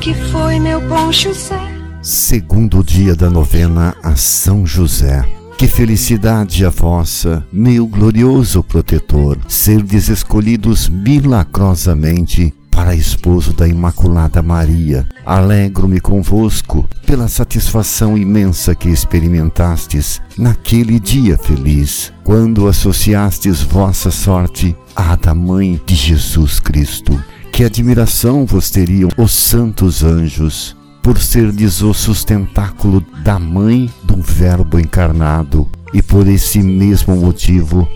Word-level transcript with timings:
que 0.00 0.14
foi, 0.14 0.60
meu 0.60 0.80
bom 0.80 1.10
José? 1.10 1.58
Segundo 2.00 2.84
dia 2.84 3.16
da 3.16 3.28
novena 3.28 3.96
a 4.02 4.14
São 4.14 4.64
José. 4.64 5.24
Que 5.58 5.66
felicidade 5.66 6.64
a 6.64 6.70
vossa, 6.70 7.44
meu 7.52 7.86
glorioso 7.86 8.62
protetor, 8.62 9.38
serdes 9.48 10.08
escolhidos 10.08 10.88
milagrosamente 10.88 12.54
para 12.70 12.94
esposo 12.94 13.54
da 13.54 13.66
Imaculada 13.66 14.42
Maria. 14.42 15.08
Alegro-me 15.24 15.98
convosco 15.98 16.88
pela 17.06 17.26
satisfação 17.26 18.16
imensa 18.16 18.74
que 18.74 18.88
experimentastes 18.88 20.20
naquele 20.38 21.00
dia 21.00 21.38
feliz, 21.38 22.12
quando 22.22 22.68
associastes 22.68 23.62
vossa 23.62 24.10
sorte 24.10 24.76
à 24.94 25.16
da 25.16 25.34
Mãe 25.34 25.80
de 25.86 25.94
Jesus 25.94 26.60
Cristo. 26.60 27.18
Que 27.56 27.64
admiração 27.64 28.44
vos 28.44 28.68
teriam 28.68 29.08
os 29.16 29.32
santos 29.32 30.04
anjos, 30.04 30.76
por 31.02 31.18
serdes 31.18 31.80
o 31.80 31.94
sustentáculo 31.94 33.02
da 33.24 33.38
Mãe 33.38 33.90
do 34.04 34.20
Verbo 34.20 34.78
encarnado, 34.78 35.66
e 35.94 36.02
por 36.02 36.28
esse 36.28 36.58
mesmo 36.62 37.16
motivo, 37.16 37.88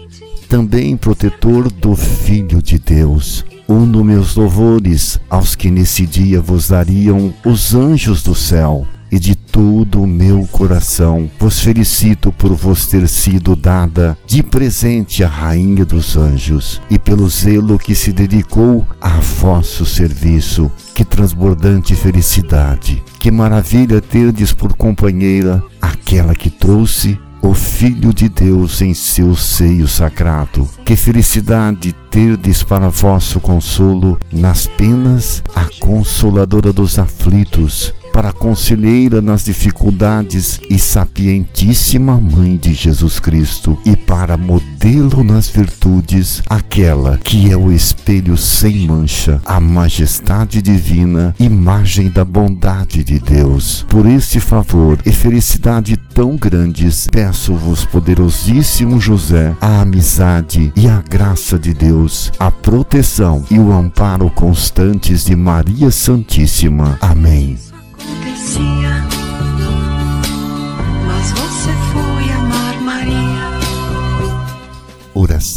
também 0.48 0.96
protetor 0.96 1.70
do 1.70 1.94
Filho 1.94 2.62
de 2.62 2.78
Deus. 2.78 3.44
Uno 3.68 4.02
meus 4.02 4.34
louvores 4.34 5.20
aos 5.28 5.54
que 5.54 5.70
nesse 5.70 6.06
dia 6.06 6.40
vos 6.40 6.68
dariam 6.68 7.30
os 7.44 7.74
anjos 7.74 8.22
do 8.22 8.34
céu, 8.34 8.86
e 9.10 9.18
de 9.18 9.34
todo 9.34 10.02
o 10.02 10.06
meu 10.06 10.46
coração 10.52 11.30
vos 11.38 11.60
felicito 11.60 12.32
por 12.32 12.52
vos 12.54 12.86
ter 12.86 13.08
sido 13.08 13.56
dada 13.56 14.16
de 14.26 14.42
presente 14.42 15.24
a 15.24 15.28
Rainha 15.28 15.84
dos 15.84 16.16
Anjos, 16.16 16.80
e 16.90 16.98
pelo 16.98 17.28
zelo 17.28 17.78
que 17.78 17.94
se 17.94 18.12
dedicou 18.12 18.86
a 19.00 19.20
vosso 19.20 19.84
serviço. 19.84 20.70
Que 20.94 21.04
transbordante 21.04 21.94
felicidade! 21.94 23.02
Que 23.18 23.30
maravilha 23.30 24.00
terdes 24.00 24.52
por 24.52 24.74
companheira 24.74 25.62
aquela 25.80 26.34
que 26.34 26.50
trouxe 26.50 27.18
o 27.42 27.54
Filho 27.54 28.12
de 28.12 28.28
Deus 28.28 28.82
em 28.82 28.92
seu 28.92 29.34
seio 29.34 29.88
sagrado. 29.88 30.68
Que 30.84 30.94
felicidade 30.94 31.94
terdes 32.10 32.62
para 32.62 32.88
vosso 32.88 33.40
consolo 33.40 34.18
nas 34.32 34.66
penas, 34.66 35.42
a 35.54 35.64
consoladora 35.78 36.72
dos 36.72 36.98
aflitos, 36.98 37.94
para 38.12 38.32
conselheira 38.32 39.22
nas 39.22 39.44
dificuldades 39.44 40.60
e 40.68 40.78
sapientíssima 40.78 42.20
Mãe 42.20 42.56
de 42.56 42.74
Jesus 42.74 43.20
Cristo, 43.20 43.78
e 43.84 43.96
para 43.96 44.36
modelo 44.36 45.22
nas 45.22 45.48
virtudes, 45.48 46.42
aquela 46.48 47.18
que 47.18 47.50
é 47.50 47.56
o 47.56 47.72
espelho 47.72 48.36
sem 48.36 48.86
mancha, 48.86 49.40
a 49.46 49.60
majestade 49.60 50.60
divina, 50.60 51.34
imagem 51.38 52.10
da 52.10 52.24
bondade 52.24 53.04
de 53.04 53.18
Deus. 53.18 53.86
Por 53.88 54.06
este 54.06 54.40
favor 54.40 54.98
e 55.06 55.12
felicidade 55.12 55.96
tão 56.14 56.36
grandes, 56.36 57.06
peço-vos, 57.10 57.84
poderosíssimo 57.84 59.00
José, 59.00 59.54
a 59.60 59.80
amizade 59.80 60.72
e 60.74 60.88
a 60.88 61.02
graça 61.08 61.58
de 61.58 61.72
Deus, 61.72 61.99
a 62.38 62.50
proteção 62.50 63.44
e 63.50 63.58
o 63.58 63.72
amparo 63.72 64.30
constantes 64.30 65.24
de 65.24 65.36
Maria 65.36 65.90
Santíssima. 65.90 66.96
Amém. 67.00 67.58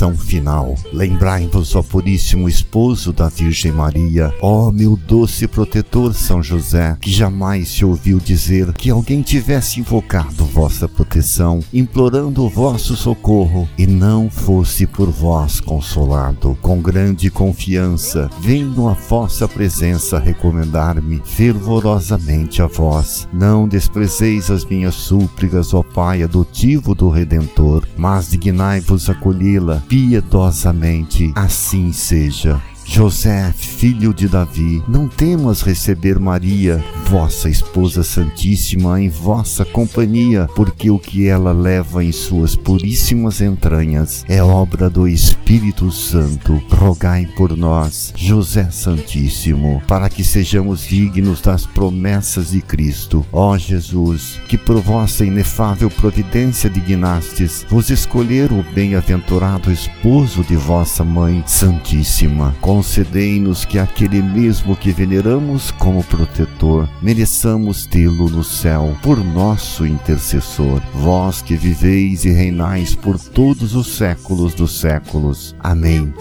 Oração 0.03 0.17
final. 0.17 0.75
Lembrai-vos, 0.91 1.75
ó 1.75 1.81
Puríssimo 1.81 2.49
Esposo 2.49 3.13
da 3.13 3.29
Virgem 3.29 3.71
Maria, 3.71 4.33
ó 4.41 4.69
meu 4.69 4.97
doce 4.97 5.47
protetor 5.47 6.13
São 6.13 6.43
José, 6.43 6.97
que 6.99 7.09
jamais 7.09 7.69
se 7.69 7.85
ouviu 7.85 8.19
dizer 8.19 8.73
que 8.73 8.89
alguém 8.89 9.21
tivesse 9.21 9.79
invocado 9.79 10.43
vossa 10.53 10.87
proteção, 10.87 11.61
implorando 11.73 12.43
o 12.43 12.49
vosso 12.49 12.95
socorro, 12.95 13.67
e 13.77 13.87
não 13.87 14.29
fosse 14.29 14.85
por 14.85 15.09
vós 15.09 15.59
consolado. 15.59 16.57
Com 16.61 16.81
grande 16.81 17.31
confiança, 17.31 18.29
venho 18.39 18.87
à 18.87 18.93
vossa 18.93 19.47
presença 19.47 20.19
recomendar-me 20.19 21.21
fervorosamente 21.25 22.61
a 22.61 22.67
vós. 22.67 23.27
Não 23.33 23.67
desprezeis 23.67 24.51
as 24.51 24.65
minhas 24.65 24.95
súplicas, 24.95 25.73
ó 25.73 25.81
Pai 25.81 26.23
adotivo 26.23 26.93
do 26.93 27.09
Redentor, 27.09 27.87
mas 27.97 28.29
dignai-vos 28.29 29.09
acolher 29.09 29.61
la 29.61 29.81
piedosamente. 29.93 31.31
Assim 31.35 31.91
seja. 31.91 32.59
José, 32.85 33.51
filho 33.55 34.13
de 34.13 34.27
Davi, 34.27 34.83
não 34.87 35.07
temas 35.07 35.61
receber 35.61 36.19
Maria, 36.19 36.83
vossa 37.09 37.49
esposa 37.49 38.03
santíssima, 38.03 39.01
em 39.01 39.09
vossa 39.09 39.65
companhia, 39.65 40.47
porque 40.55 40.89
o 40.89 40.99
que 40.99 41.27
ela 41.27 41.51
leva 41.51 42.03
em 42.03 42.11
suas 42.11 42.55
puríssimas 42.55 43.41
entranhas 43.41 44.23
é 44.27 44.43
obra 44.43 44.89
do 44.89 45.07
Espírito 45.07 45.91
Santo. 45.91 46.61
Rogai 46.71 47.25
por 47.35 47.55
nós, 47.57 48.13
José 48.15 48.69
Santíssimo, 48.71 49.81
para 49.87 50.09
que 50.09 50.23
sejamos 50.23 50.85
dignos 50.85 51.41
das 51.41 51.65
promessas 51.65 52.51
de 52.51 52.61
Cristo. 52.61 53.25
Ó 53.31 53.57
Jesus, 53.57 54.39
que 54.47 54.57
por 54.57 54.79
vossa 54.79 55.25
inefável 55.25 55.89
providência 55.89 56.69
dignastes 56.69 57.65
vos 57.69 57.89
escolher 57.89 58.51
o 58.51 58.63
bem-aventurado 58.73 59.71
esposo 59.71 60.43
de 60.43 60.55
vossa 60.55 61.03
Mãe 61.03 61.43
Santíssima 61.45 62.55
concedei-nos 62.73 63.65
que 63.65 63.77
aquele 63.77 64.19
mesmo 64.19 64.75
que 64.75 64.91
veneramos 64.91 65.69
como 65.69 66.03
protetor, 66.03 66.89
mereçamos 67.03 67.85
tê-lo 67.85 68.27
no 68.27 68.43
céu 68.43 68.97
por 69.03 69.23
nosso 69.23 69.85
intercessor. 69.85 70.81
Vós 70.91 71.39
que 71.39 71.55
viveis 71.55 72.25
e 72.25 72.31
reinais 72.31 72.95
por 72.95 73.19
todos 73.19 73.75
os 73.75 73.95
séculos 73.95 74.55
dos 74.55 74.79
séculos. 74.79 75.55
Amém. 75.59 76.11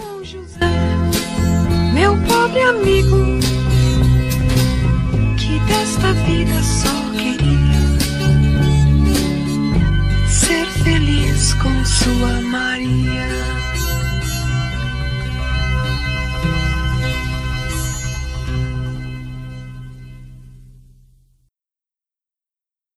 Meu 1.91 2.15
pobre 2.27 2.61
amigo, 2.61 3.39
que 5.35 5.59
desta 5.65 6.13
vida 6.13 6.61
só 6.61 7.09
queria 7.17 7.81
ser 10.27 10.67
feliz 10.83 11.55
com 11.55 11.83
sua 11.83 12.41
Maria. 12.41 13.72